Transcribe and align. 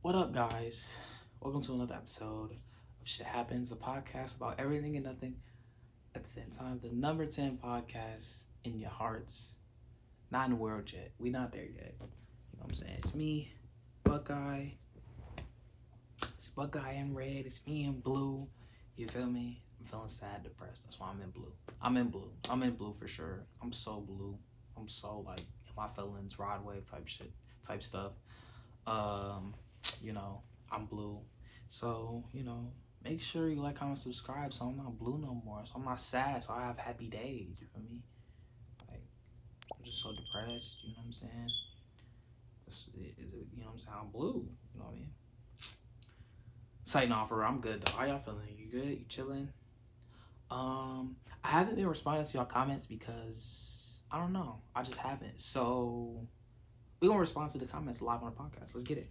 What 0.00 0.14
up, 0.14 0.32
guys? 0.32 0.96
Welcome 1.40 1.60
to 1.64 1.72
another 1.72 1.96
episode 1.96 2.52
of 2.52 2.58
Shit 3.02 3.26
Happens, 3.26 3.72
a 3.72 3.74
podcast 3.74 4.36
about 4.36 4.60
everything 4.60 4.94
and 4.94 5.04
nothing 5.04 5.34
at 6.14 6.22
the 6.22 6.30
same 6.30 6.50
time. 6.56 6.78
The 6.80 6.94
number 6.94 7.26
10 7.26 7.58
podcast 7.58 8.44
in 8.62 8.78
your 8.78 8.90
hearts. 8.90 9.56
Not 10.30 10.44
in 10.44 10.50
the 10.52 10.56
world 10.56 10.88
yet. 10.92 11.10
We 11.18 11.30
not 11.30 11.50
there 11.50 11.64
yet. 11.64 11.96
You 11.98 12.06
know 12.06 12.08
what 12.60 12.68
I'm 12.68 12.74
saying? 12.74 12.94
It's 12.98 13.12
me, 13.12 13.52
Buckeye. 14.04 14.68
It's 16.22 16.48
Buckeye 16.54 16.92
in 16.92 17.12
red. 17.12 17.44
It's 17.44 17.60
me 17.66 17.82
in 17.82 17.98
blue. 17.98 18.46
You 18.94 19.08
feel 19.08 19.26
me? 19.26 19.64
I'm 19.80 19.86
feeling 19.86 20.08
sad, 20.08 20.44
depressed. 20.44 20.84
That's 20.84 21.00
why 21.00 21.08
I'm 21.08 21.20
in 21.22 21.30
blue. 21.30 21.52
I'm 21.82 21.96
in 21.96 22.06
blue. 22.06 22.30
I'm 22.48 22.62
in 22.62 22.76
blue 22.76 22.92
for 22.92 23.08
sure. 23.08 23.46
I'm 23.60 23.72
so 23.72 24.00
blue. 24.06 24.38
I'm 24.76 24.88
so 24.88 25.24
like 25.26 25.42
my 25.76 25.88
feelings, 25.88 26.38
rod 26.38 26.64
wave 26.64 26.88
type 26.88 27.08
shit, 27.08 27.32
type 27.66 27.82
stuff. 27.82 28.12
Um, 28.86 29.54
you 30.02 30.12
know, 30.12 30.42
I'm 30.70 30.86
blue. 30.86 31.18
So, 31.70 32.24
you 32.32 32.44
know, 32.44 32.72
make 33.04 33.20
sure 33.20 33.48
you 33.48 33.60
like, 33.60 33.76
comment, 33.76 33.98
subscribe 33.98 34.54
so 34.54 34.66
I'm 34.66 34.76
not 34.76 34.98
blue 34.98 35.18
no 35.18 35.40
more. 35.44 35.62
So 35.64 35.72
I'm 35.76 35.84
not 35.84 36.00
sad, 36.00 36.42
so 36.44 36.52
I 36.52 36.62
have 36.66 36.78
happy 36.78 37.08
days. 37.08 37.56
You 37.60 37.66
feel 37.72 37.82
me? 37.82 38.02
Like, 38.90 39.02
I'm 39.72 39.84
just 39.84 40.02
so 40.02 40.12
depressed, 40.12 40.78
you 40.82 40.90
know 40.90 40.98
what 40.98 41.06
I'm 41.06 41.12
saying? 41.12 41.50
It's, 42.66 42.88
it, 42.94 43.14
it, 43.18 43.28
you 43.54 43.60
know 43.60 43.66
what 43.66 43.72
I'm 43.74 43.78
saying? 43.78 43.96
I'm 44.00 44.10
blue, 44.10 44.48
you 44.74 44.80
know 44.80 44.86
what 44.86 44.92
I 44.92 44.96
mean? 44.96 45.10
Sighting 46.84 47.12
offer, 47.12 47.44
I'm 47.44 47.60
good 47.60 47.82
though. 47.82 47.92
How 47.92 48.06
y'all 48.06 48.18
feeling? 48.18 48.48
You 48.56 48.66
good? 48.70 48.88
You 48.88 49.04
chilling? 49.10 49.50
Um, 50.50 51.16
I 51.44 51.48
haven't 51.48 51.76
been 51.76 51.86
responding 51.86 52.24
to 52.24 52.32
y'all 52.32 52.46
comments 52.46 52.86
because 52.86 54.00
I 54.10 54.18
don't 54.18 54.32
know. 54.32 54.60
I 54.74 54.82
just 54.82 54.96
haven't. 54.96 55.38
So 55.38 56.26
we're 57.00 57.08
gonna 57.08 57.20
respond 57.20 57.50
to 57.52 57.58
the 57.58 57.66
comments 57.66 58.00
live 58.00 58.22
on 58.22 58.32
the 58.34 58.36
podcast. 58.36 58.74
Let's 58.74 58.86
get 58.86 58.96
it. 58.96 59.10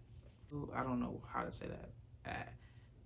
I 0.75 0.83
don't 0.83 0.99
know 0.99 1.21
how 1.31 1.43
to 1.43 1.51
say 1.53 1.67
that. 1.67 1.89
At, 2.25 2.53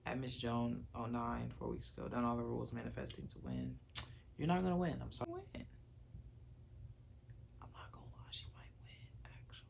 at 0.05 0.19
Miss 0.19 0.33
Joan 0.33 0.85
09 0.95 1.51
four 1.59 1.69
weeks 1.69 1.91
ago. 1.95 2.07
Done 2.07 2.23
all 2.23 2.37
the 2.37 2.43
rules 2.43 2.71
manifesting 2.71 3.27
to 3.27 3.35
win. 3.43 3.75
You're 4.37 4.47
not 4.47 4.63
gonna 4.63 4.77
win. 4.77 4.97
I'm 5.01 5.11
sorry. 5.11 5.31
Win. 5.31 5.65
I'm 7.61 7.69
not 7.73 7.91
gonna 7.91 8.05
lie, 8.05 8.31
she 8.31 8.45
might 8.55 8.73
win, 8.83 9.07
actually. 9.23 9.67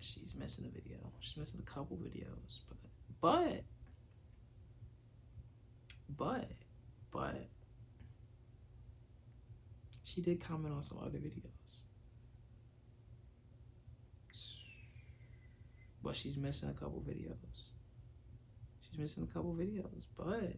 She's 0.00 0.34
missing 0.38 0.66
a 0.66 0.70
video. 0.70 0.98
She's 1.20 1.36
missing 1.36 1.60
a 1.66 1.70
couple 1.70 1.96
videos, 1.96 2.60
but 2.68 2.78
but 3.20 3.64
but 6.16 6.48
but 7.10 7.48
she 10.04 10.20
did 10.20 10.40
comment 10.40 10.74
on 10.74 10.82
some 10.82 10.98
other 10.98 11.18
videos. 11.18 11.57
But 16.08 16.16
she's 16.16 16.38
missing 16.38 16.70
a 16.70 16.72
couple 16.72 17.04
videos. 17.06 17.68
She's 18.80 18.98
missing 18.98 19.28
a 19.30 19.34
couple 19.34 19.52
videos, 19.52 20.06
but 20.16 20.54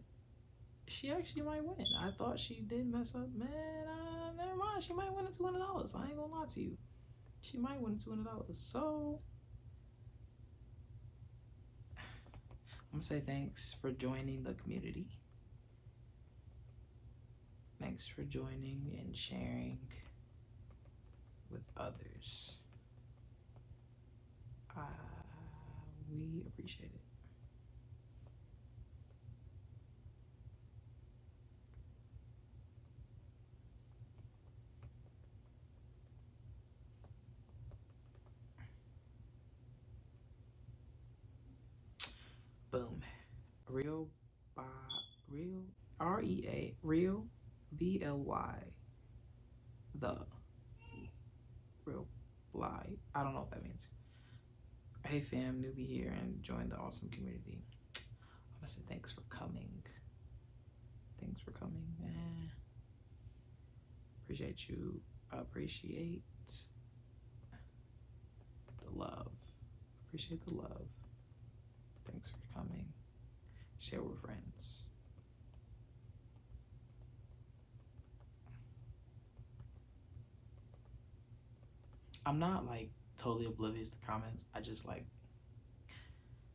she 0.87 1.11
actually 1.11 1.41
might 1.41 1.61
win. 1.61 1.85
I 1.99 2.11
thought 2.17 2.39
she 2.39 2.61
did 2.61 2.89
mess 2.89 3.11
up. 3.13 3.27
Man, 3.35 3.49
uh, 3.85 4.31
never 4.37 4.55
mind. 4.55 4.81
She 4.81 4.93
might 4.93 5.13
win 5.13 5.27
two 5.37 5.43
hundred 5.43 5.59
dollars. 5.59 5.91
I 5.93 6.05
ain't 6.07 6.15
gonna 6.15 6.31
lie 6.31 6.45
to 6.53 6.61
you. 6.61 6.77
She 7.41 7.57
might 7.57 7.81
win 7.81 7.99
two 8.01 8.11
hundred 8.11 8.27
dollars. 8.27 8.65
So 8.71 9.19
I'm 11.97 12.03
gonna 12.93 13.03
say 13.03 13.19
thanks 13.19 13.75
for 13.81 13.91
joining 13.91 14.43
the 14.43 14.53
community. 14.53 15.07
Thanks 17.81 18.07
for 18.07 18.23
joining 18.23 18.97
and 19.03 19.13
sharing 19.13 19.79
with 21.49 21.63
others. 21.75 22.60
We 26.11 26.43
appreciate 26.47 26.91
it. 26.93 27.01
Boom. 42.71 43.01
Real 43.67 44.07
by 44.55 44.63
real 45.29 45.63
R 45.99 46.21
E 46.21 46.45
A 46.47 46.75
real 46.83 47.25
B 47.77 48.01
L 48.03 48.19
Y 48.19 48.55
the 49.99 50.15
real 51.85 52.07
lie. 52.53 52.87
I 53.13 53.23
don't 53.23 53.33
know 53.33 53.41
what 53.41 53.51
that 53.51 53.63
means. 53.63 53.89
Hey 55.11 55.19
fam, 55.19 55.61
newbie 55.61 55.85
here 55.85 56.15
and 56.21 56.41
join 56.41 56.69
the 56.69 56.77
awesome 56.77 57.09
community. 57.09 57.65
I 58.63 58.65
say 58.65 58.79
thanks 58.87 59.11
for 59.11 59.19
coming. 59.23 59.83
Thanks 61.19 61.41
for 61.41 61.51
coming, 61.51 61.83
man. 61.99 62.49
Appreciate 64.23 64.69
you. 64.69 65.01
Appreciate 65.33 66.23
the 68.85 68.97
love. 68.97 69.33
Appreciate 70.07 70.45
the 70.45 70.53
love. 70.53 70.87
Thanks 72.09 72.29
for 72.29 72.57
coming. 72.57 72.85
Share 73.79 74.01
with 74.01 74.17
friends. 74.21 74.85
I'm 82.25 82.39
not 82.39 82.65
like 82.65 82.91
totally 83.17 83.45
oblivious 83.45 83.89
to 83.89 83.97
comments. 84.05 84.45
I 84.53 84.61
just 84.61 84.87
like 84.87 85.05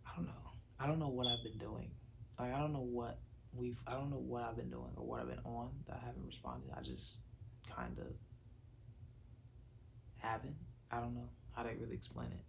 I 0.06 0.16
don't 0.16 0.26
know. 0.26 0.32
I 0.78 0.86
don't 0.86 0.98
know 0.98 1.08
what 1.08 1.26
I've 1.26 1.42
been 1.42 1.58
doing. 1.58 1.90
Like 2.38 2.52
I 2.52 2.58
don't 2.58 2.72
know 2.72 2.86
what 2.90 3.18
we've 3.54 3.78
I 3.86 3.92
don't 3.92 4.10
know 4.10 4.16
what 4.16 4.42
I've 4.42 4.56
been 4.56 4.70
doing 4.70 4.90
or 4.96 5.06
what 5.06 5.20
I've 5.20 5.28
been 5.28 5.44
on 5.44 5.70
that 5.86 6.00
I 6.02 6.06
haven't 6.06 6.26
responded. 6.26 6.70
I 6.76 6.82
just 6.82 7.16
kind 7.74 7.98
of 7.98 8.06
haven't. 10.18 10.56
I 10.90 11.00
don't 11.00 11.14
know 11.14 11.28
how 11.54 11.62
to 11.62 11.70
really 11.80 11.94
explain 11.94 12.28
it. 12.32 12.40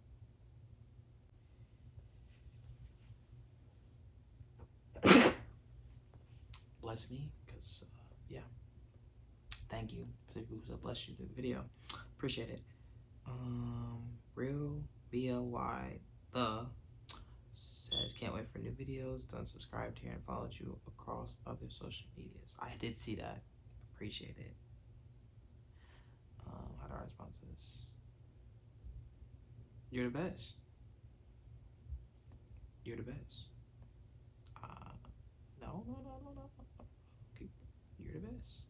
Bless 6.82 7.10
me, 7.10 7.30
because 7.46 7.82
uh, 7.82 8.14
yeah. 8.28 8.40
Thank 9.70 9.92
you 9.92 10.06
to 10.32 10.40
who's 10.48 10.64
bless 10.82 11.08
you 11.08 11.14
the 11.18 11.26
video. 11.34 11.64
Appreciate 12.16 12.48
it. 12.50 12.62
Um, 13.28 14.02
real 14.34 14.82
B 15.10 15.28
L 15.28 15.44
Y 15.44 15.98
the 16.32 16.66
says 17.52 18.12
can't 18.18 18.34
wait 18.34 18.44
for 18.52 18.58
new 18.58 18.70
videos. 18.70 19.28
Done 19.28 19.46
subscribed 19.46 19.98
here 19.98 20.12
and 20.12 20.24
followed 20.24 20.52
you 20.52 20.78
across 20.86 21.36
other 21.46 21.66
social 21.68 22.06
medias. 22.16 22.54
I 22.58 22.70
did 22.78 22.96
see 22.96 23.16
that. 23.16 23.42
Appreciate 23.94 24.36
it. 24.38 24.54
Um, 26.46 26.68
how 26.80 26.86
do 26.88 26.94
I 26.94 27.04
respond 27.04 27.32
to 27.34 27.46
this? 27.50 27.90
You're 29.90 30.04
the 30.04 30.18
best. 30.18 30.56
You're 32.84 32.96
the 32.96 33.02
best. 33.02 33.48
Uh, 34.62 34.92
no, 35.60 35.84
no, 35.86 36.00
no, 36.04 36.20
no, 36.24 36.30
no. 36.36 36.50
You're 37.98 38.14
the 38.14 38.28
best. 38.28 38.67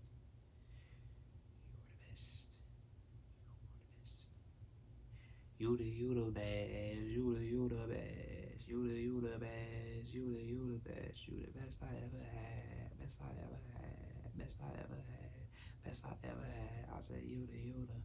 You 5.58 5.76
the 5.76 5.84
you 5.84 6.14
the 6.14 6.30
best, 6.30 7.02
you 7.02 7.34
the 7.34 7.44
you 7.44 7.68
the 7.68 7.86
best, 7.90 8.68
you 8.68 8.86
the 8.86 8.94
you 8.94 9.20
the 9.20 9.38
best, 9.38 10.14
you 10.14 10.32
the 10.32 10.42
you 10.44 10.70
the 10.70 10.78
best, 10.88 11.26
you 11.26 11.34
the 11.44 11.58
best 11.58 11.78
I 11.82 11.96
ever 11.98 12.22
had, 12.30 12.94
best 13.00 13.16
I 13.20 13.26
ever 13.42 13.58
had, 13.74 14.38
best 14.38 14.56
I 14.62 14.70
ever 14.78 15.02
had, 15.10 15.42
best 15.84 16.04
I 16.06 16.14
ever 16.22 16.46
had. 16.46 16.86
I 16.96 17.00
said 17.00 17.22
you 17.26 17.44
the 17.50 17.58
you 17.58 17.74
the. 17.74 17.98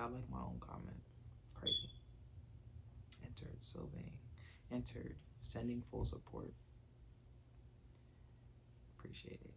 I 0.00 0.04
like 0.04 0.30
my 0.30 0.38
own 0.38 0.60
comment. 0.60 1.02
Crazy. 1.54 1.90
Entered 3.24 3.58
Sylvain. 3.60 4.12
Entered 4.70 5.16
sending 5.42 5.82
full 5.82 6.04
support. 6.04 6.52
Appreciate 8.96 9.40
it. 9.44 9.54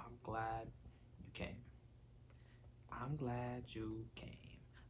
I'm 0.00 0.18
glad 0.24 0.66
you 1.24 1.30
came. 1.34 1.56
I'm 3.00 3.16
glad 3.16 3.64
you 3.68 4.04
came. 4.14 4.28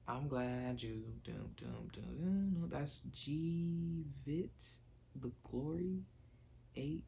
I'm 0.09 0.29
glad 0.29 0.81
you 0.81 1.03
doom 1.25 1.51
doom 1.57 1.91
doom. 1.93 2.05
doom. 2.19 2.71
That's 2.73 3.01
G 3.13 4.05
Vit 4.25 4.51
the 5.21 5.31
Glory 5.51 6.03
eight 6.77 7.05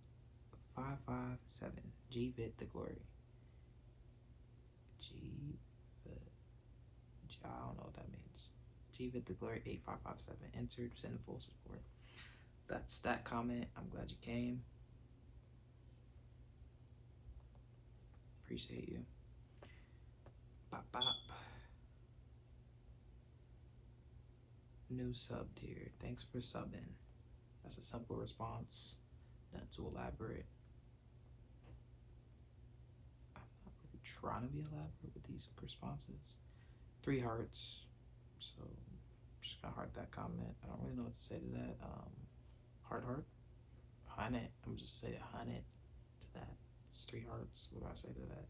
five 0.75 0.99
five 1.07 1.39
seven. 1.47 1.93
G 2.11 2.33
Vit 2.37 2.59
the 2.59 2.65
Glory. 2.65 3.03
G 5.01 5.57
Vit. 6.05 6.23
I 7.45 7.49
don't 7.67 7.77
know 7.77 7.85
what 7.85 7.95
that 7.95 8.11
means. 8.11 8.49
G 8.97 9.09
Vit 9.11 9.27
the 9.27 9.35
Glory 9.35 9.63
eight 9.67 9.83
five 9.87 9.99
five 10.03 10.19
seven. 10.19 10.51
Entered. 10.57 10.93
Send 10.97 11.21
full 11.21 11.41
support. 11.41 11.83
That's 12.69 12.99
that 13.01 13.25
comment. 13.25 13.67
I'm 13.77 13.89
glad 13.91 14.11
you 14.11 14.17
came. 14.21 14.63
Appreciate 18.45 18.89
you. 18.89 19.05
Bop, 20.71 20.85
bop. 20.93 21.03
new 24.91 25.13
sub 25.13 25.47
dear. 25.61 25.91
Thanks 26.01 26.25
for 26.31 26.39
subbing. 26.39 26.97
That's 27.63 27.79
a 27.79 27.83
simple 27.83 28.17
response. 28.17 28.95
Not 29.53 29.71
too 29.75 29.87
elaborate. 29.87 30.47
I'm 33.37 33.43
not 33.65 33.73
really 33.85 34.01
trying 34.05 34.43
to 34.43 34.49
be 34.49 34.61
elaborate 34.61 35.15
with 35.15 35.25
these 35.25 35.49
responses. 35.63 36.37
Three 37.03 37.21
hearts. 37.21 37.81
So 38.41 38.63
I'm 38.63 38.99
just 39.43 39.61
gonna 39.63 39.75
heart 39.75 39.93
that 39.95 40.11
comment. 40.11 40.55
I 40.65 40.69
don't 40.69 40.81
really 40.83 40.97
know 40.97 41.05
what 41.05 41.17
to 41.17 41.23
say 41.25 41.37
to 41.39 41.51
that. 41.53 41.77
Um, 41.83 42.13
heart 42.83 43.05
heart. 43.05 43.27
Hunt 44.07 44.37
it. 44.37 44.51
I'm 44.67 44.77
just 44.77 45.01
gonna 45.01 45.15
say 45.15 45.21
hunt 45.33 45.51
it 45.51 45.65
to 46.21 46.33
that. 46.35 46.55
It's 46.93 47.05
three 47.05 47.25
hearts. 47.29 47.69
What 47.73 47.83
do 47.85 47.89
I 47.91 47.95
say 47.95 48.09
to 48.09 48.29
that? 48.29 48.47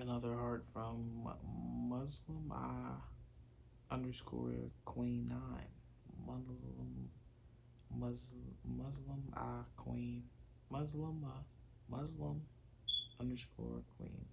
Another 0.00 0.34
heart 0.34 0.64
from 0.72 1.28
Muslim 1.88 2.50
ah 2.50 2.96
underscore 3.90 4.70
Queen 4.86 5.28
Nine. 5.28 5.68
Muslim 6.26 7.10
Muslim 7.94 8.54
Muslim 8.64 9.22
ah 9.36 9.64
Queen 9.76 10.22
Muslim 10.70 11.22
uh, 11.26 11.42
Muslim 11.94 12.40
underscore 13.20 13.82
Queen 13.98 14.24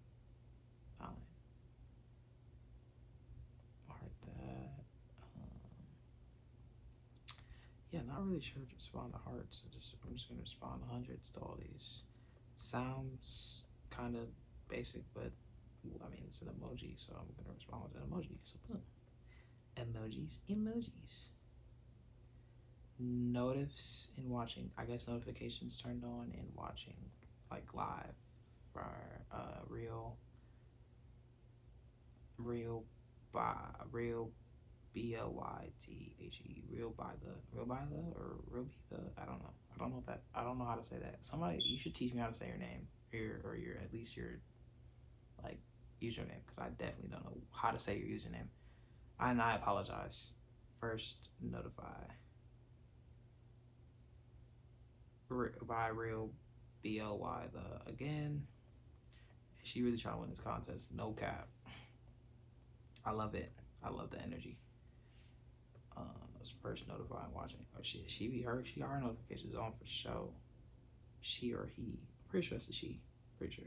Nine. 1.01 1.09
That. 3.89 4.69
Um, 5.35 5.51
yeah, 7.91 7.99
not 8.07 8.25
really 8.25 8.39
sure 8.39 8.61
to 8.61 8.75
respond 8.75 9.11
to 9.13 9.19
hearts. 9.19 9.63
I 9.65 9.75
just 9.75 9.95
I'm 10.07 10.15
just 10.15 10.29
gonna 10.29 10.41
respond 10.41 10.83
hundreds 10.89 11.29
to 11.31 11.39
all 11.41 11.57
these. 11.59 12.03
Sounds 12.55 13.63
kind 13.89 14.15
of 14.15 14.27
basic, 14.69 15.01
but 15.13 15.31
I 16.05 16.09
mean, 16.09 16.23
it's 16.27 16.41
an 16.41 16.47
emoji, 16.47 16.95
so 16.97 17.13
I'm 17.13 17.27
gonna 17.37 17.55
respond 17.55 17.83
with 17.83 17.95
an 17.95 18.07
emoji. 18.09 18.37
So 18.45 18.57
boom. 18.67 18.81
Emojis, 19.77 20.39
emojis. 20.49 21.29
Notifs 22.99 24.07
in 24.17 24.29
watching. 24.29 24.71
I 24.77 24.85
guess 24.85 25.07
notifications 25.07 25.79
turned 25.79 26.03
on 26.03 26.31
in 26.33 26.45
watching, 26.55 26.97
like 27.51 27.65
live 27.73 28.15
for 28.73 29.21
uh 29.31 29.61
real, 29.69 30.17
real 32.37 32.85
by 33.31 33.53
real 33.91 34.31
B 34.93 35.15
L 35.15 35.31
Y 35.31 35.69
T 35.85 36.15
H 36.19 36.41
E 36.43 36.63
real 36.71 36.89
by 36.97 37.11
the 37.23 37.33
real 37.55 37.65
by 37.67 37.81
the 37.91 37.97
or 38.19 38.37
real 38.49 38.63
be 38.63 38.77
the 38.89 38.97
I 39.21 39.25
don't 39.25 39.39
know 39.43 39.53
I 39.75 39.77
don't 39.77 39.91
know 39.91 40.03
that 40.07 40.23
I 40.33 40.43
don't 40.43 40.57
know 40.57 40.65
how 40.65 40.73
to 40.73 40.83
say 40.83 40.97
that 40.97 41.17
somebody 41.21 41.59
you 41.63 41.77
should 41.77 41.93
teach 41.93 42.13
me 42.13 42.19
how 42.19 42.27
to 42.29 42.33
say 42.33 42.47
your 42.47 42.57
name 42.57 42.87
or 43.13 43.19
your 43.19 43.41
or 43.43 43.55
your 43.55 43.75
at 43.75 43.93
least 43.93 44.17
your 44.17 44.39
like 45.43 45.59
username 46.01 46.41
because 46.45 46.59
I 46.59 46.69
definitely 46.77 47.09
don't 47.11 47.25
know 47.25 47.37
how 47.51 47.71
to 47.71 47.79
say 47.79 47.97
your 47.97 48.07
username. 48.07 48.47
And 49.19 49.41
I 49.41 49.55
apologize. 49.55 50.19
First, 50.79 51.29
notify 51.41 51.85
by 55.63 55.87
real 55.89 56.29
B 56.83 56.99
L 56.99 57.17
Y 57.17 57.45
the 57.51 57.91
again. 57.91 58.45
She 59.63 59.81
really 59.81 59.97
trying 59.97 60.15
to 60.15 60.21
win 60.21 60.29
this 60.29 60.39
contest. 60.39 60.85
No 60.95 61.11
cap. 61.11 61.47
I 63.03 63.11
love 63.11 63.35
it. 63.35 63.51
I 63.83 63.89
love 63.89 64.11
the 64.11 64.21
energy. 64.21 64.57
Um, 65.97 66.05
first 66.61 66.87
notifying 66.87 67.33
watching. 67.33 67.65
Or 67.75 67.83
she 67.83 68.05
she 68.07 68.27
be 68.27 68.41
her 68.43 68.63
she 68.65 68.79
got 68.79 68.89
her 68.89 69.01
notifications 69.01 69.55
on 69.55 69.71
for 69.71 69.85
show. 69.85 70.29
She 71.21 71.53
or 71.53 71.69
he. 71.75 71.99
Pretty 72.29 72.45
sure 72.45 72.57
it's 72.57 72.67
a 72.67 72.73
she. 72.73 73.01
Pretty 73.37 73.55
sure. 73.55 73.65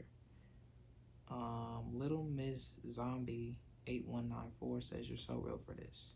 Um, 1.31 1.85
Little 1.93 2.23
Miss 2.23 2.71
Zombie 2.91 3.55
8194 3.87 4.81
says 4.81 5.09
you're 5.09 5.17
so 5.17 5.35
real 5.35 5.59
for 5.65 5.73
this. 5.73 6.07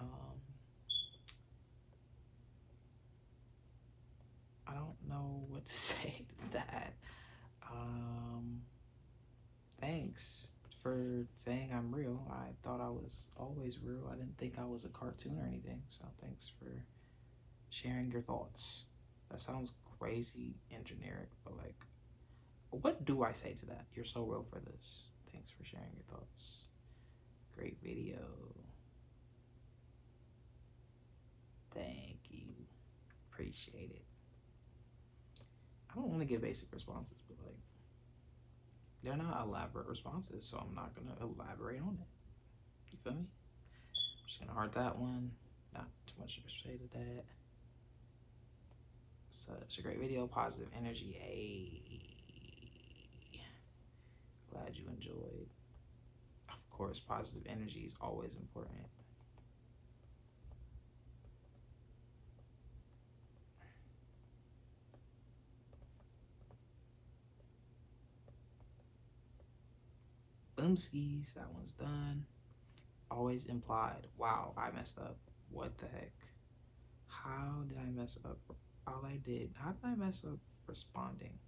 Um, 0.00 0.06
I 4.66 4.72
don't 4.74 4.96
know 5.08 5.44
what 5.48 5.64
to 5.64 5.72
say 5.74 6.24
to 6.28 6.52
that. 6.54 6.94
Um, 7.70 8.62
thanks 9.80 10.48
for 10.82 11.24
saying 11.36 11.70
I'm 11.72 11.94
real. 11.94 12.26
I 12.30 12.48
thought 12.64 12.80
I 12.80 12.88
was 12.88 13.28
always 13.36 13.78
real. 13.80 14.10
I 14.12 14.16
didn't 14.16 14.36
think 14.38 14.54
I 14.58 14.64
was 14.64 14.84
a 14.84 14.88
cartoon 14.88 15.38
or 15.38 15.46
anything. 15.46 15.82
So 15.88 16.04
thanks 16.20 16.50
for 16.58 16.84
sharing 17.70 18.10
your 18.10 18.22
thoughts. 18.22 18.84
That 19.32 19.40
sounds 19.40 19.72
crazy 19.98 20.54
and 20.70 20.84
generic, 20.84 21.30
but 21.42 21.56
like, 21.56 21.86
what 22.70 23.04
do 23.06 23.22
I 23.24 23.32
say 23.32 23.54
to 23.54 23.66
that? 23.66 23.86
You're 23.94 24.04
so 24.04 24.24
real 24.24 24.42
for 24.42 24.60
this. 24.60 25.04
Thanks 25.32 25.50
for 25.50 25.64
sharing 25.64 25.88
your 25.94 26.04
thoughts. 26.18 26.66
Great 27.56 27.78
video. 27.82 28.18
Thank 31.74 32.18
you. 32.28 32.52
Appreciate 33.32 33.90
it. 33.90 34.04
I 35.90 35.94
don't 35.94 36.08
want 36.08 36.20
to 36.20 36.26
give 36.26 36.42
basic 36.42 36.70
responses, 36.70 37.16
but 37.26 37.38
like, 37.46 37.56
they're 39.02 39.16
not 39.16 39.44
elaborate 39.46 39.86
responses, 39.86 40.44
so 40.44 40.58
I'm 40.58 40.74
not 40.74 40.94
gonna 40.94 41.16
elaborate 41.22 41.80
on 41.80 41.98
it. 42.00 42.08
You 42.92 42.98
feel 43.02 43.14
me? 43.14 43.20
I'm 43.20 44.26
just 44.28 44.40
gonna 44.40 44.52
heart 44.52 44.72
that 44.74 44.98
one. 44.98 45.30
Not 45.74 45.88
too 46.06 46.14
much 46.18 46.36
to 46.36 46.68
say 46.68 46.76
to 46.76 46.98
that. 46.98 47.24
Such 49.32 49.78
a 49.78 49.82
great 49.82 49.98
video, 49.98 50.26
positive 50.26 50.68
energy. 50.76 51.16
Hey, 51.18 51.80
glad 54.52 54.76
you 54.76 54.84
enjoyed. 54.94 55.48
Of 56.50 56.70
course, 56.70 57.00
positive 57.00 57.42
energy 57.48 57.80
is 57.86 57.94
always 57.98 58.34
important. 58.34 58.76
Boomskis, 70.58 71.32
that 71.34 71.50
one's 71.54 71.72
done. 71.72 72.26
Always 73.10 73.46
implied. 73.46 74.06
Wow, 74.18 74.52
I 74.58 74.70
messed 74.72 74.98
up. 74.98 75.16
What 75.50 75.78
the 75.78 75.86
heck? 75.86 76.12
How 77.06 77.62
did 77.66 77.78
I 77.78 77.90
mess 77.98 78.18
up? 78.26 78.38
All 78.86 79.04
I 79.06 79.16
did, 79.24 79.50
how 79.58 79.70
did 79.70 79.84
I 79.84 79.94
mess 79.94 80.24
up 80.24 80.38
responding? 80.66 81.38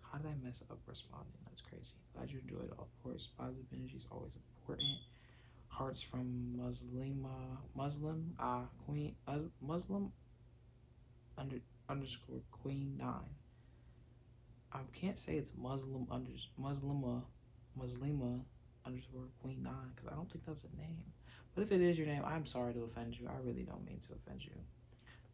How 0.00 0.18
did 0.18 0.28
I 0.28 0.44
mess 0.44 0.62
up 0.70 0.78
responding? 0.86 1.38
That's 1.48 1.62
crazy. 1.62 1.94
Glad 2.14 2.30
you 2.30 2.38
enjoyed 2.40 2.70
it. 2.70 2.78
Of 2.78 2.88
course, 3.02 3.28
positive 3.36 3.66
energy 3.72 3.96
is 3.96 4.06
always 4.10 4.32
important. 4.36 4.88
Hearts 5.68 6.02
from 6.02 6.54
Muslima, 6.56 7.56
Muslim, 7.74 8.34
uh, 8.38 8.62
Queen, 8.86 9.14
uh, 9.26 9.38
Muslim, 9.60 10.12
under 11.38 11.56
underscore 11.88 12.42
Queen 12.50 12.96
Nine. 12.98 13.34
I 14.72 14.80
can't 14.92 15.18
say 15.18 15.32
it's 15.34 15.52
Muslim 15.56 16.06
under 16.10 16.30
Muslima, 16.60 17.22
Muslima 17.78 18.40
underscore 18.86 19.28
Queen 19.42 19.62
Nine 19.62 19.92
because 19.94 20.12
I 20.12 20.14
don't 20.14 20.30
think 20.30 20.44
that's 20.46 20.64
a 20.64 20.76
name. 20.80 21.02
But 21.54 21.62
if 21.62 21.72
it 21.72 21.80
is 21.80 21.98
your 21.98 22.06
name, 22.06 22.22
I'm 22.24 22.46
sorry 22.46 22.72
to 22.74 22.84
offend 22.84 23.18
you. 23.18 23.28
I 23.28 23.38
really 23.42 23.62
don't 23.62 23.84
mean 23.84 24.00
to 24.08 24.14
offend 24.14 24.44
you 24.44 24.52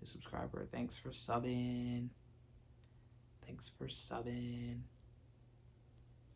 subscriber. 0.06 0.66
Thanks 0.70 0.96
for 0.96 1.10
subbing. 1.10 2.08
Thanks 3.46 3.70
for 3.78 3.86
subbing. 3.86 4.80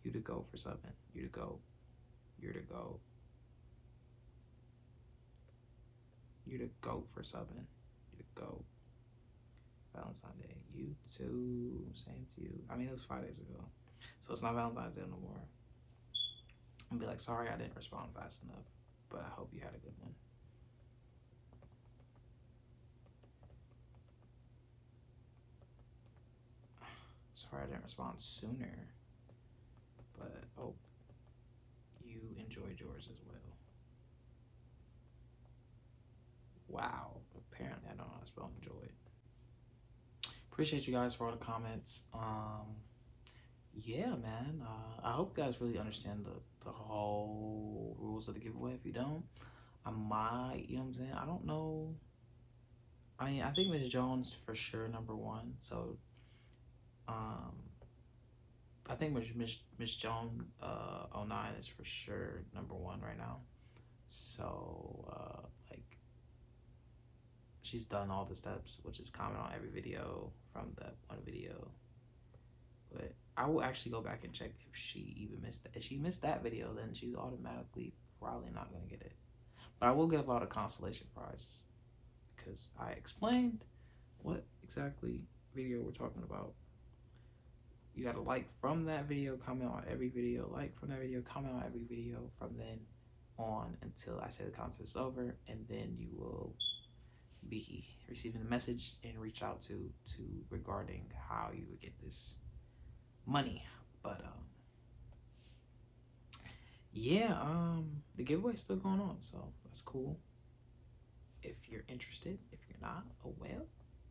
You 0.03 0.11
to 0.11 0.19
go 0.19 0.43
for 0.51 0.57
subbing. 0.57 0.95
You 1.15 1.23
to 1.23 1.29
go. 1.29 1.59
You're 2.41 2.55
to 2.55 2.61
go. 2.61 2.99
You 6.47 6.59
to 6.59 6.69
go 6.81 7.05
for 7.15 7.21
subbing. 7.21 7.67
You 8.13 8.19
to 8.19 8.41
go. 8.41 8.65
Valentine's 9.95 10.41
Day. 10.41 10.55
You 10.75 10.95
too. 11.17 11.85
Same 11.95 12.27
to 12.35 12.41
you. 12.41 12.59
I 12.71 12.77
mean, 12.77 12.89
it 12.89 12.93
was 12.93 13.05
five 13.05 13.25
days 13.27 13.39
ago. 13.39 13.61
So 14.27 14.33
it's 14.33 14.43
not 14.43 14.55
Valentine's 14.55 14.97
Day 14.97 15.03
no 15.03 15.19
more. 15.23 15.43
I'm 16.91 16.99
be 16.99 17.07
like, 17.07 17.21
sorry 17.21 17.49
I 17.49 17.57
didn't 17.57 17.77
respond 17.77 18.11
fast 18.15 18.43
enough. 18.43 18.65
But 19.09 19.21
I 19.21 19.31
hope 19.37 19.51
you 19.53 19.61
had 19.61 19.75
a 19.75 19.79
good 19.79 19.95
one. 20.01 20.15
I 27.61 27.67
didn't 27.67 27.85
respond 27.85 28.19
sooner, 28.19 28.89
but 30.19 30.45
hope 30.57 30.79
you 32.05 32.21
enjoyed 32.39 32.79
yours 32.79 33.09
as 33.11 33.19
well. 33.27 33.37
Wow, 36.69 37.17
apparently 37.53 37.89
I 37.91 37.95
don't 37.97 38.07
know 38.07 38.13
how 38.15 38.21
to 38.21 38.27
spell 38.27 38.51
enjoyed. 38.61 38.93
Appreciate 40.51 40.87
you 40.87 40.93
guys 40.93 41.15
for 41.15 41.27
all 41.27 41.33
the 41.33 41.45
comments. 41.45 42.03
Um, 42.15 42.77
yeah, 43.75 44.15
man. 44.17 44.63
Uh, 44.63 45.01
I 45.07 45.13
hope 45.13 45.37
you 45.37 45.45
guys 45.45 45.61
really 45.61 45.79
understand 45.79 46.25
the, 46.25 46.65
the 46.65 46.71
whole 46.71 47.97
rules 47.99 48.29
of 48.29 48.35
the 48.35 48.41
giveaway. 48.41 48.75
If 48.75 48.85
you 48.85 48.93
don't, 48.93 49.25
I 49.85 49.91
might, 49.91 50.67
you 50.69 50.77
know 50.77 50.83
what 50.83 50.89
I'm 50.89 50.95
saying? 50.95 51.13
I 51.15 51.27
don't 51.27 51.47
know. 51.47 51.95
I 53.19 53.31
mean, 53.31 53.43
I 53.43 53.53
think 53.53 53.71
Miss 53.71 53.89
Jones 53.89 54.35
for 54.45 54.55
sure, 54.55 54.89
number 54.89 55.15
one. 55.15 55.55
So 55.61 55.97
um, 57.09 57.53
I 58.89 58.95
think 58.95 59.15
Miss 59.15 59.29
Miss 59.35 59.57
Miss 59.79 59.95
Joan 59.95 60.45
uh 60.63 61.25
09 61.27 61.55
is 61.59 61.67
for 61.67 61.85
sure 61.85 62.43
number 62.55 62.75
one 62.75 63.01
right 63.01 63.17
now. 63.17 63.39
So 64.09 65.09
uh 65.11 65.47
like 65.71 65.97
she's 67.63 67.85
done 67.85 68.11
all 68.11 68.25
the 68.25 68.37
steps, 68.37 68.79
which 68.83 69.01
is 69.01 69.09
comment 69.11 69.39
on 69.39 69.53
every 69.55 69.71
video 69.71 70.31
from 70.53 70.73
that 70.79 70.95
one 71.07 71.21
video. 71.25 71.69
But 72.93 73.15
I 73.37 73.47
will 73.47 73.63
actually 73.63 73.93
go 73.93 74.03
back 74.03 74.25
and 74.25 74.33
check 74.33 74.51
if 74.69 74.77
she 74.77 75.17
even 75.17 75.41
missed 75.41 75.63
that. 75.63 75.73
If 75.75 75.85
she 75.85 75.97
missed 75.97 76.21
that 76.23 76.43
video, 76.43 76.75
then 76.75 76.93
she's 76.93 77.15
automatically 77.15 77.95
probably 78.21 78.51
not 78.55 78.71
gonna 78.73 78.91
get 78.91 79.01
it. 79.01 79.13
But 79.81 79.87
I 79.89 79.93
will 79.93 80.09
give 80.09 80.29
out 80.29 80.43
a 80.43 80.47
consolation 80.47 81.07
prize 81.15 81.47
because 82.37 82.69
I 82.79 82.91
explained 82.91 83.65
what 84.19 84.45
exactly 84.63 85.23
video 85.55 85.81
we're 85.81 85.93
talking 85.93 86.23
about. 86.25 86.53
You 87.95 88.05
gotta 88.05 88.21
like 88.21 88.49
from 88.59 88.87
that 88.87 89.05
video, 89.05 89.37
comment 89.37 89.71
on 89.71 89.85
every 89.91 90.09
video, 90.09 90.49
like 90.53 90.79
from 90.79 90.89
that 90.89 90.99
video, 91.01 91.21
comment 91.21 91.55
on 91.55 91.63
every 91.67 91.85
video 91.89 92.31
from 92.39 92.57
then 92.57 92.81
on 93.39 93.77
until 93.83 94.21
I 94.21 94.31
say 94.31 94.45
the 94.45 94.51
contest 94.51 94.81
is 94.81 94.97
over, 94.97 95.35
and 95.47 95.67
then 95.69 95.95
you 95.99 96.09
will 96.17 96.55
be 97.49 97.85
receiving 98.09 98.41
a 98.41 98.51
message 98.51 98.95
and 99.05 99.19
reach 99.19 99.43
out 99.43 99.61
to 99.63 99.91
to 100.15 100.23
regarding 100.49 101.05
how 101.29 101.51
you 101.53 101.65
would 101.69 101.81
get 101.81 101.93
this 102.03 102.35
money. 103.27 103.63
But 104.03 104.23
um 104.25 104.47
yeah, 106.93 107.39
um 107.41 108.03
the 108.17 108.23
giveaway's 108.23 108.61
still 108.61 108.77
going 108.77 109.01
on, 109.01 109.17
so 109.19 109.53
that's 109.65 109.83
cool. 109.83 110.19
If 111.43 111.57
you're 111.69 111.85
interested, 111.89 112.39
if 112.53 112.61
you're 112.69 112.81
not, 112.81 113.05
oh 113.27 113.35
well. 113.39 113.67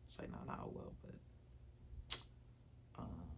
It's 0.08 0.18
like 0.18 0.30
no, 0.30 0.38
not 0.46 0.60
oh 0.62 0.70
well, 0.72 0.92
but 1.02 1.14
um 2.98 3.31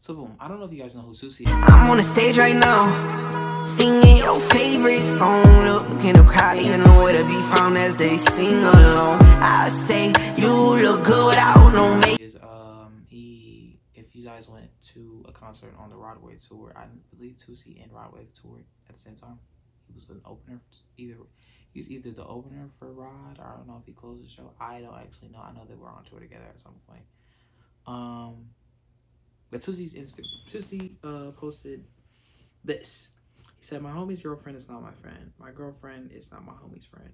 so 0.00 0.14
boom, 0.14 0.36
I 0.40 0.48
don't 0.48 0.58
know 0.58 0.66
if 0.66 0.72
you 0.72 0.80
guys 0.80 0.94
know 0.94 1.02
who 1.02 1.12
Toosi 1.12 1.42
is. 1.42 1.46
I'm 1.48 1.90
on 1.90 1.96
the 1.96 2.02
stage 2.02 2.38
right 2.38 2.56
now, 2.56 3.66
singing 3.66 4.18
your 4.18 4.40
favorite 4.40 5.00
song. 5.00 5.44
Look 5.66 6.04
in 6.04 6.14
the 6.16 6.24
crowd, 6.24 6.58
even 6.58 6.82
know 6.82 6.98
where 7.02 7.16
to 7.20 7.24
be 7.26 7.40
found 7.56 7.76
as 7.76 7.96
they 7.96 8.16
sing 8.18 8.62
along. 8.62 9.20
I 9.40 9.68
say 9.68 10.12
you 10.36 10.52
look 10.82 11.04
good 11.04 11.26
without 11.28 11.72
no 11.72 11.96
make. 12.00 12.20
is 12.20 12.36
um 12.36 13.04
he 13.08 13.80
if 13.94 14.14
you 14.14 14.24
guys 14.24 14.48
went 14.48 14.70
to 14.94 15.24
a 15.28 15.32
concert 15.32 15.74
on 15.78 15.90
the 15.90 15.96
Rod 15.96 16.22
Wave 16.22 16.40
tour, 16.46 16.72
I 16.76 16.84
believe 17.16 17.34
Toosi 17.36 17.82
and 17.82 17.92
Rod 17.92 18.12
Wave 18.12 18.32
toured 18.40 18.64
at 18.88 18.96
the 18.96 19.00
same 19.00 19.16
time. 19.16 19.38
He 19.86 19.94
was 19.94 20.08
an 20.10 20.20
opener 20.24 20.60
either 20.96 21.16
he 21.72 21.80
was 21.80 21.90
either 21.90 22.10
the 22.10 22.24
opener 22.24 22.70
for 22.78 22.92
Rod 22.92 23.38
or 23.38 23.44
I 23.44 23.56
don't 23.56 23.66
know 23.66 23.78
if 23.80 23.86
he 23.86 23.92
closed 23.92 24.24
the 24.24 24.30
show. 24.30 24.50
I 24.60 24.80
don't 24.80 24.94
actually 24.94 25.28
know. 25.28 25.40
I 25.40 25.52
know 25.52 25.64
they 25.68 25.74
were 25.74 25.88
on 25.88 26.04
tour 26.04 26.20
together 26.20 26.46
at 26.48 26.60
some 26.60 26.74
point. 26.88 27.02
Um 27.86 28.50
but 29.50 29.60
Toosi's 29.60 29.94
Instagram 29.94 30.24
Toosi 30.50 30.92
uh 31.04 31.32
posted 31.32 31.84
this. 32.64 33.10
He 33.58 33.64
said, 33.64 33.82
My 33.82 33.90
homie's 33.90 34.22
girlfriend 34.22 34.56
is 34.56 34.68
not 34.68 34.82
my 34.82 34.92
friend. 34.92 35.32
My 35.38 35.50
girlfriend 35.50 36.12
is 36.12 36.30
not 36.30 36.44
my 36.44 36.52
homie's 36.52 36.84
friend. 36.84 37.10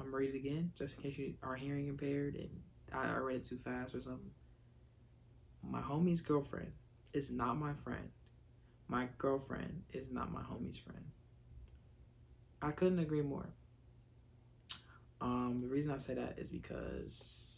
I'm 0.00 0.14
read 0.14 0.34
it 0.34 0.36
again, 0.36 0.72
just 0.76 0.96
in 0.96 1.02
case 1.04 1.16
you 1.16 1.34
are 1.42 1.54
hearing 1.54 1.86
impaired 1.86 2.34
and 2.34 2.50
I, 2.92 3.14
I 3.14 3.18
read 3.18 3.36
it 3.36 3.48
too 3.48 3.56
fast 3.56 3.94
or 3.94 4.02
something. 4.02 4.30
My 5.62 5.80
homie's 5.80 6.20
girlfriend 6.20 6.72
is 7.12 7.30
not 7.30 7.56
my 7.56 7.72
friend. 7.72 8.10
My 8.88 9.06
girlfriend 9.18 9.82
is 9.92 10.10
not 10.10 10.32
my 10.32 10.40
homie's 10.40 10.76
friend. 10.76 11.04
I 12.60 12.72
couldn't 12.72 12.98
agree 12.98 13.22
more. 13.22 13.48
Um, 15.20 15.60
the 15.62 15.68
reason 15.68 15.92
I 15.92 15.98
say 15.98 16.14
that 16.14 16.34
is 16.36 16.48
because 16.48 17.51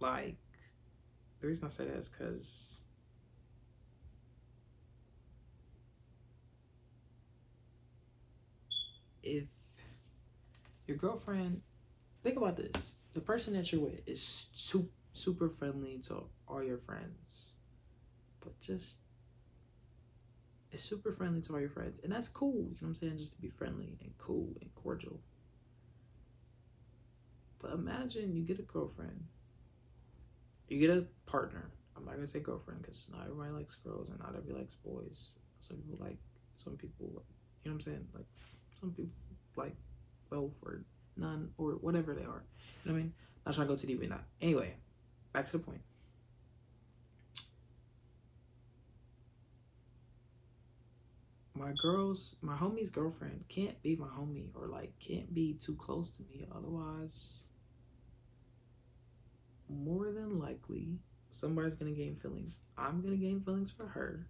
like 0.00 0.36
the 1.40 1.46
reason 1.46 1.66
I 1.66 1.68
say 1.68 1.84
that 1.84 1.96
is 1.96 2.08
because 2.08 2.80
if 9.22 9.44
your 10.86 10.96
girlfriend 10.96 11.60
think 12.22 12.36
about 12.36 12.56
this 12.56 12.96
the 13.12 13.20
person 13.20 13.54
that 13.54 13.70
you're 13.70 13.80
with 13.82 14.00
is 14.06 14.48
su- 14.52 14.88
super 15.12 15.48
friendly 15.48 15.98
to 16.06 16.22
all 16.48 16.62
your 16.62 16.78
friends 16.78 17.52
but 18.40 18.58
just 18.60 18.98
is 20.72 20.80
super 20.80 21.12
friendly 21.12 21.40
to 21.42 21.52
all 21.52 21.60
your 21.60 21.68
friends 21.68 22.00
and 22.02 22.12
that's 22.12 22.28
cool 22.28 22.54
you 22.54 22.60
know 22.62 22.76
what 22.80 22.88
i'm 22.88 22.94
saying 22.94 23.18
just 23.18 23.32
to 23.32 23.40
be 23.40 23.50
friendly 23.50 23.98
and 24.02 24.16
cool 24.18 24.48
and 24.60 24.74
cordial. 24.74 25.20
But 27.60 27.72
imagine 27.72 28.34
you 28.34 28.42
get 28.42 28.58
a 28.58 28.62
girlfriend 28.62 29.24
you 30.70 30.78
get 30.78 30.96
a 30.96 31.04
partner 31.26 31.70
i'm 31.96 32.04
not 32.04 32.14
gonna 32.14 32.26
say 32.26 32.40
girlfriend 32.40 32.80
because 32.80 33.08
not 33.12 33.22
everybody 33.22 33.50
likes 33.50 33.74
girls 33.74 34.08
and 34.08 34.18
not 34.18 34.30
everybody 34.30 34.60
likes 34.60 34.74
boys 34.84 35.28
some 35.66 35.76
people 35.76 35.98
like 36.00 36.16
some 36.56 36.76
people 36.76 37.06
you 37.64 37.70
know 37.70 37.72
what 37.72 37.72
i'm 37.74 37.80
saying 37.80 38.06
like 38.14 38.26
some 38.80 38.90
people 38.90 39.12
like 39.56 39.74
both 40.30 40.62
or 40.64 40.82
none 41.16 41.50
or 41.58 41.72
whatever 41.72 42.14
they 42.14 42.22
are. 42.24 42.44
You 42.84 42.90
know 42.90 42.92
what 42.92 43.00
I 43.00 43.02
mean? 43.02 43.12
Not 43.44 43.54
trying 43.54 43.68
to 43.68 43.74
go 43.74 43.80
too 43.80 43.86
deep 43.86 44.02
in 44.02 44.10
that. 44.10 44.24
Anyway, 44.40 44.74
back 45.32 45.46
to 45.46 45.52
the 45.52 45.58
point. 45.58 45.80
My 51.54 51.72
girl's, 51.82 52.36
my 52.40 52.56
homie's 52.56 52.88
girlfriend 52.88 53.44
can't 53.48 53.80
be 53.82 53.94
my 53.94 54.06
homie 54.06 54.48
or 54.54 54.66
like 54.66 54.92
can't 54.98 55.32
be 55.34 55.54
too 55.54 55.74
close 55.74 56.08
to 56.10 56.22
me. 56.22 56.46
Otherwise, 56.56 57.42
more 59.70 60.12
than 60.12 60.38
likely, 60.38 60.98
somebody's 61.30 61.76
gonna 61.76 61.92
gain 61.92 62.16
feelings. 62.16 62.56
I'm 62.76 63.00
gonna 63.00 63.16
gain 63.16 63.40
feelings 63.40 63.70
for 63.70 63.86
her, 63.86 64.26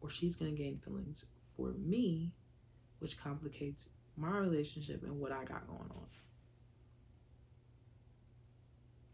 or 0.00 0.08
she's 0.08 0.36
gonna 0.36 0.52
gain 0.52 0.78
feelings 0.78 1.26
for 1.56 1.72
me 1.72 2.32
which 2.98 3.18
complicates 3.18 3.86
my 4.16 4.36
relationship 4.38 5.02
and 5.02 5.18
what 5.20 5.32
I 5.32 5.44
got 5.44 5.66
going 5.66 5.90
on. 5.90 6.06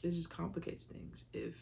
It 0.02 0.12
just 0.12 0.30
complicates 0.30 0.84
things. 0.84 1.24
If 1.32 1.56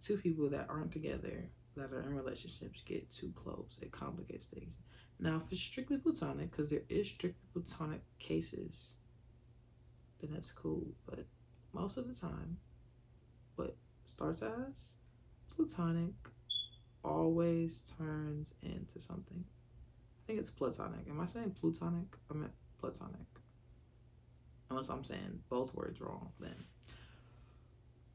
two 0.00 0.16
people 0.16 0.48
that 0.50 0.66
aren't 0.68 0.92
together, 0.92 1.48
that 1.76 1.92
are 1.92 2.02
in 2.02 2.14
relationships, 2.14 2.82
get 2.84 3.10
too 3.10 3.32
close, 3.36 3.78
it 3.80 3.92
complicates 3.92 4.46
things. 4.46 4.74
Now, 5.20 5.42
if 5.44 5.52
it's 5.52 5.60
strictly 5.60 5.98
platonic, 5.98 6.50
because 6.50 6.70
there 6.70 6.82
is 6.88 7.08
strictly 7.08 7.40
platonic 7.52 8.00
cases, 8.18 8.90
then 10.20 10.30
that's 10.32 10.52
cool. 10.52 10.86
But 11.06 11.26
most 11.72 11.96
of 11.96 12.08
the 12.08 12.14
time, 12.14 12.58
what 13.56 13.76
starts 14.04 14.42
as 14.42 14.92
platonic 15.54 16.14
always 17.04 17.82
turns 17.98 18.52
into 18.62 19.00
something. 19.00 19.44
I 19.44 20.26
think 20.26 20.40
it's 20.40 20.50
platonic. 20.50 21.08
Am 21.08 21.20
I 21.20 21.26
saying 21.26 21.56
plutonic? 21.58 22.06
I 22.30 22.34
meant 22.34 22.52
platonic. 22.80 23.26
Unless 24.70 24.90
I'm 24.90 25.04
saying 25.04 25.40
both 25.48 25.74
words 25.74 26.00
wrong, 26.00 26.30
then. 26.38 26.54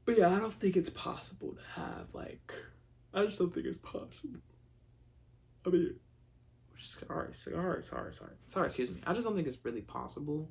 But 0.05 0.17
yeah, 0.17 0.29
I 0.29 0.39
don't 0.39 0.53
think 0.53 0.75
it's 0.75 0.89
possible 0.89 1.53
to 1.53 1.81
have 1.81 2.07
like. 2.13 2.53
I 3.13 3.25
just 3.25 3.39
don't 3.39 3.53
think 3.53 3.65
it's 3.65 3.77
possible. 3.77 4.39
I 5.65 5.69
mean, 5.69 5.95
sorry, 6.77 7.33
sorry, 7.33 7.83
sorry, 7.83 8.13
sorry, 8.13 8.33
sorry. 8.47 8.65
Excuse 8.65 8.91
me. 8.91 9.01
I 9.05 9.13
just 9.13 9.25
don't 9.25 9.35
think 9.35 9.47
it's 9.47 9.63
really 9.63 9.81
possible 9.81 10.49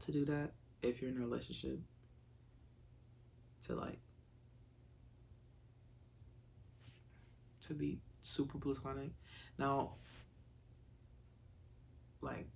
to 0.00 0.12
do 0.12 0.24
that 0.26 0.52
if 0.82 1.00
you're 1.00 1.10
in 1.10 1.16
a 1.16 1.20
relationship. 1.20 1.78
To 3.66 3.74
like 3.74 3.98
to 7.68 7.74
be 7.74 8.00
super 8.20 8.58
platonic. 8.58 9.10
Now, 9.58 9.94
like, 12.20 12.48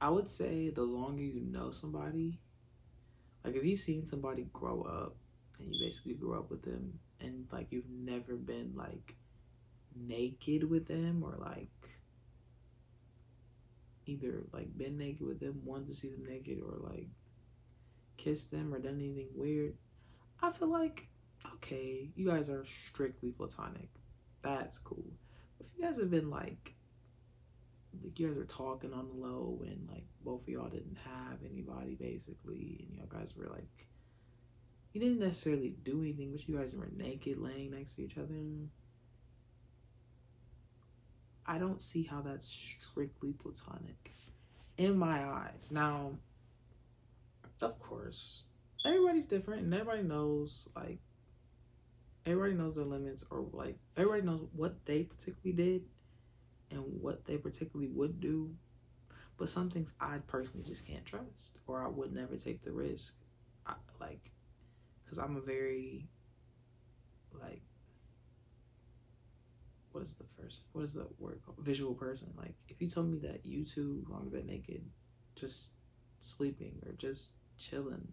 I 0.00 0.10
would 0.10 0.28
say 0.28 0.70
the 0.70 0.82
longer 0.82 1.22
you 1.22 1.40
know 1.40 1.70
somebody, 1.70 2.38
like 3.44 3.54
if 3.54 3.64
you've 3.64 3.78
seen 3.78 4.04
somebody 4.04 4.46
grow 4.52 4.82
up 4.82 5.16
and 5.58 5.72
you 5.72 5.86
basically 5.86 6.14
grew 6.14 6.38
up 6.38 6.50
with 6.50 6.62
them 6.62 6.98
and 7.20 7.46
like 7.50 7.68
you've 7.70 7.88
never 7.88 8.34
been 8.34 8.72
like 8.76 9.14
naked 9.94 10.68
with 10.68 10.86
them 10.86 11.22
or 11.24 11.36
like 11.40 11.95
either 14.06 14.44
like 14.52 14.76
been 14.76 14.96
naked 14.96 15.26
with 15.26 15.40
them, 15.40 15.60
wanted 15.64 15.88
to 15.88 15.94
see 15.94 16.08
them 16.08 16.24
naked 16.26 16.58
or 16.60 16.78
like 16.90 17.08
kissed 18.16 18.50
them 18.50 18.72
or 18.72 18.78
done 18.78 19.00
anything 19.00 19.28
weird, 19.34 19.74
I 20.42 20.50
feel 20.50 20.68
like 20.68 21.08
okay, 21.54 22.10
you 22.14 22.26
guys 22.26 22.48
are 22.48 22.64
strictly 22.88 23.30
platonic. 23.30 23.88
That's 24.42 24.78
cool. 24.78 25.04
If 25.60 25.66
you 25.76 25.84
guys 25.84 25.98
have 25.98 26.10
been 26.10 26.30
like, 26.30 26.74
like 28.02 28.18
you 28.18 28.28
guys 28.28 28.36
are 28.36 28.44
talking 28.44 28.92
on 28.92 29.08
the 29.08 29.26
low 29.26 29.62
and 29.66 29.88
like 29.90 30.04
both 30.24 30.42
of 30.42 30.48
y'all 30.48 30.68
didn't 30.68 30.98
have 31.04 31.38
anybody 31.50 31.94
basically, 31.94 32.86
and 32.88 32.96
y'all 32.96 33.06
guys 33.06 33.34
were 33.36 33.48
like, 33.48 33.86
you 34.92 35.00
didn't 35.00 35.18
necessarily 35.18 35.74
do 35.84 36.00
anything, 36.00 36.32
but 36.32 36.46
you 36.48 36.56
guys 36.56 36.74
were 36.74 36.88
naked 36.96 37.38
laying 37.38 37.72
next 37.72 37.96
to 37.96 38.02
each 38.02 38.18
other. 38.18 38.34
I 41.46 41.58
don't 41.58 41.80
see 41.80 42.02
how 42.02 42.20
that's 42.22 42.48
strictly 42.48 43.32
platonic 43.32 44.10
in 44.78 44.98
my 44.98 45.24
eyes. 45.24 45.68
Now, 45.70 46.12
of 47.60 47.78
course, 47.78 48.42
everybody's 48.84 49.26
different 49.26 49.62
and 49.62 49.72
everybody 49.72 50.02
knows 50.02 50.68
like 50.74 50.98
everybody 52.26 52.54
knows 52.54 52.74
their 52.74 52.84
limits 52.84 53.24
or 53.30 53.46
like 53.52 53.76
everybody 53.96 54.22
knows 54.22 54.46
what 54.54 54.84
they 54.84 55.04
particularly 55.04 55.52
did 55.52 55.82
and 56.70 56.82
what 57.00 57.24
they 57.24 57.36
particularly 57.36 57.90
would 57.92 58.20
do. 58.20 58.50
But 59.38 59.48
some 59.48 59.70
things 59.70 59.92
I 60.00 60.18
personally 60.26 60.64
just 60.64 60.86
can't 60.86 61.04
trust 61.04 61.58
or 61.66 61.84
I 61.84 61.88
would 61.88 62.12
never 62.12 62.36
take 62.36 62.62
the 62.62 62.72
risk. 62.72 63.14
I, 63.66 63.74
like, 64.00 64.30
because 65.04 65.18
I'm 65.18 65.36
a 65.36 65.40
very, 65.40 66.08
like, 67.40 67.62
the 70.14 70.24
first, 70.40 70.62
what 70.72 70.82
is 70.84 70.94
the 70.94 71.06
word 71.18 71.40
called? 71.44 71.58
Visual 71.60 71.94
person. 71.94 72.28
Like, 72.36 72.54
if 72.68 72.80
you 72.80 72.88
told 72.88 73.10
me 73.10 73.18
that 73.20 73.44
you 73.44 73.64
two 73.64 74.06
on 74.12 74.24
the 74.24 74.30
bed 74.30 74.46
naked, 74.46 74.82
just 75.34 75.70
sleeping 76.20 76.82
or 76.86 76.92
just 76.92 77.30
chilling, 77.58 78.06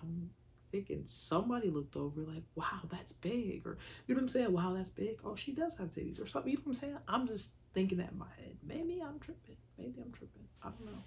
I'm 0.00 0.30
thinking 0.70 1.04
somebody 1.06 1.70
looked 1.70 1.96
over 1.96 2.20
like, 2.22 2.44
wow, 2.54 2.80
that's 2.90 3.12
big. 3.12 3.66
Or, 3.66 3.78
you 4.06 4.14
know 4.14 4.18
what 4.18 4.22
I'm 4.22 4.28
saying? 4.28 4.52
Wow, 4.52 4.74
that's 4.74 4.90
big. 4.90 5.20
Oh, 5.24 5.34
she 5.34 5.52
does 5.52 5.72
have 5.78 5.90
titties 5.90 6.22
or 6.22 6.26
something. 6.26 6.52
You 6.52 6.58
know 6.58 6.62
what 6.64 6.76
I'm 6.76 6.80
saying? 6.80 6.98
I'm 7.08 7.26
just 7.26 7.50
thinking 7.74 7.98
that 7.98 8.12
in 8.12 8.18
my 8.18 8.26
head. 8.36 8.56
Maybe 8.62 9.00
I'm 9.02 9.18
tripping. 9.18 9.56
Maybe 9.78 10.00
I'm 10.04 10.12
tripping. 10.12 10.44
I 10.62 10.68
don't 10.68 10.86
know. 10.86 11.04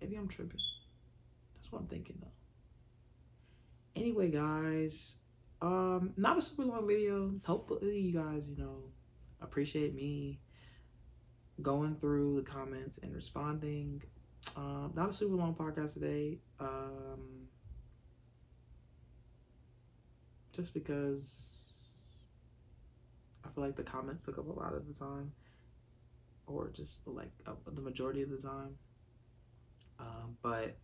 Maybe 0.00 0.16
I'm 0.16 0.28
tripping. 0.28 0.60
That's 1.54 1.70
what 1.70 1.80
I'm 1.80 1.86
thinking 1.88 2.16
though. 2.20 4.00
Anyway, 4.00 4.30
guys, 4.30 5.16
um, 5.62 6.12
not 6.16 6.38
a 6.38 6.42
super 6.42 6.64
long 6.64 6.86
video. 6.86 7.32
Hopefully, 7.44 7.98
you 7.98 8.12
guys, 8.12 8.48
you 8.48 8.56
know, 8.56 8.84
appreciate 9.40 9.94
me 9.94 10.40
going 11.62 11.96
through 11.96 12.36
the 12.36 12.50
comments 12.50 12.98
and 13.02 13.14
responding. 13.14 14.02
Um, 14.56 14.92
not 14.94 15.10
a 15.10 15.12
super 15.12 15.34
long 15.34 15.54
podcast 15.54 15.94
today. 15.94 16.38
Um, 16.58 17.48
just 20.52 20.72
because 20.72 21.72
I 23.44 23.48
feel 23.50 23.64
like 23.64 23.76
the 23.76 23.82
comments 23.82 24.24
took 24.24 24.38
up 24.38 24.48
a 24.48 24.52
lot 24.52 24.74
of 24.74 24.86
the 24.86 24.94
time, 24.94 25.32
or 26.46 26.70
just 26.70 26.98
like 27.06 27.30
uh, 27.46 27.52
the 27.72 27.82
majority 27.82 28.22
of 28.22 28.30
the 28.30 28.38
time. 28.38 28.76
Um, 29.98 30.36
but 30.42 30.76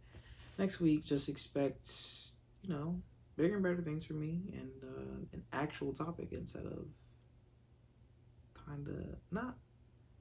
next 0.59 0.80
week, 0.80 1.04
just 1.04 1.28
expect, 1.28 1.90
you 2.62 2.68
know, 2.68 3.00
bigger 3.36 3.54
and 3.54 3.62
better 3.62 3.82
things 3.82 4.04
for 4.04 4.14
me 4.14 4.54
and 4.54 4.70
uh, 4.82 5.26
an 5.32 5.42
actual 5.52 5.92
topic 5.92 6.28
instead 6.32 6.66
of 6.66 6.86
kind 8.66 8.88
of 8.88 9.16
not. 9.30 9.56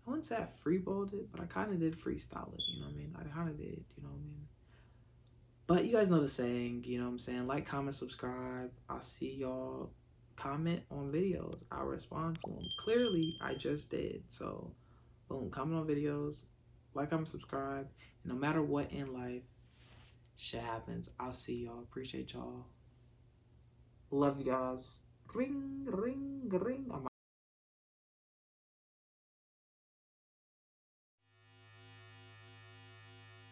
I 0.06 0.12
wouldn't 0.12 0.26
say 0.26 0.36
I 0.36 0.48
freeballed 0.64 1.14
it, 1.14 1.32
but 1.32 1.42
I 1.42 1.46
kind 1.46 1.72
of 1.72 1.80
did 1.80 2.00
freestyle 2.00 2.54
it. 2.54 2.62
You 2.74 2.82
know 2.82 2.88
what 2.88 2.94
I 2.94 2.98
mean? 2.98 3.16
I 3.20 3.24
kind 3.36 3.50
of 3.50 3.58
did. 3.58 3.84
You 3.98 4.04
know 4.04 4.10
what 4.10 4.20
I 4.20 4.24
mean? 4.24 4.48
But 5.68 5.86
you 5.86 5.94
guys 5.94 6.10
know 6.10 6.22
the 6.22 6.28
saying, 6.28 6.84
you 6.86 7.00
know 7.00 7.06
what 7.06 7.12
I'm 7.12 7.20
saying? 7.20 7.48
Like, 7.48 7.66
comment, 7.66 7.96
subscribe. 7.96 8.70
I'll 8.88 9.02
see 9.02 9.32
y'all 9.32 9.90
comment 10.36 10.84
on 10.92 11.12
videos. 11.12 11.64
I'll 11.72 11.86
respond 11.86 12.38
to 12.44 12.52
them. 12.52 12.60
Clearly, 12.78 13.36
I 13.42 13.56
just 13.56 13.90
did. 13.90 14.24
So, 14.28 14.72
boom, 15.28 15.50
comment 15.50 15.80
on 15.80 15.88
videos. 15.88 16.42
Like, 16.94 17.10
comment, 17.10 17.30
subscribe. 17.30 17.88
No 18.26 18.36
matter 18.36 18.62
what 18.62 18.92
in 18.92 19.12
life, 19.12 19.42
shit 20.38 20.62
happens. 20.62 21.10
I'll 21.20 21.34
see 21.34 21.64
y'all. 21.64 21.80
Appreciate 21.80 22.34
y'all. 22.34 22.68
Love 24.12 24.40
you 24.40 24.46
guys. 24.52 25.00
Ring, 25.34 25.86
ring, 25.86 26.48
ring. 26.50 27.08